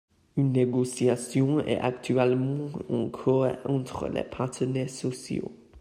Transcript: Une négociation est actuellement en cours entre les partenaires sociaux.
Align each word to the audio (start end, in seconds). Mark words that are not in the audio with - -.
Une 0.35 0.51
négociation 0.51 1.59
est 1.59 1.77
actuellement 1.77 2.69
en 2.89 3.07
cours 3.09 3.45
entre 3.65 4.07
les 4.07 4.23
partenaires 4.23 4.89
sociaux. 4.89 5.51